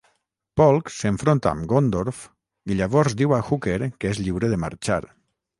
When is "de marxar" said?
4.57-5.03